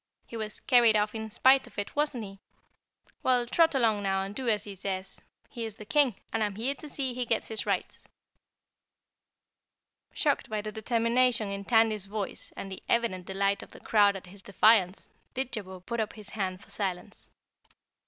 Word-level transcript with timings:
He 0.25 0.35
was 0.35 0.59
carried 0.59 0.95
off 0.97 1.13
in 1.13 1.29
spite 1.29 1.67
of 1.67 1.77
it, 1.77 1.95
wasn't 1.95 2.23
he? 2.23 2.39
Well, 3.21 3.45
trot 3.45 3.75
along 3.75 4.01
now 4.01 4.23
and 4.23 4.33
do 4.35 4.49
as 4.49 4.63
he 4.63 4.73
says; 4.73 5.21
he's 5.51 5.75
the 5.75 5.85
King, 5.85 6.15
and 6.33 6.43
I'm 6.43 6.55
here 6.55 6.73
to 6.73 6.89
see 6.89 7.13
he 7.13 7.23
gets 7.23 7.49
his 7.49 7.67
rights!" 7.67 8.07
Shocked 10.11 10.49
by 10.49 10.61
the 10.63 10.71
determination 10.71 11.51
in 11.51 11.65
Tandy's 11.65 12.05
voice 12.05 12.51
and 12.57 12.71
the 12.71 12.81
evident 12.89 13.27
delight 13.27 13.61
of 13.61 13.69
the 13.69 13.79
crowd 13.79 14.15
at 14.15 14.25
his 14.25 14.41
defiance, 14.41 15.07
Didjabo 15.35 15.81
put 15.85 15.99
up 15.99 16.13
his 16.13 16.31
hand 16.31 16.63
for 16.63 16.71
silence. 16.71 17.29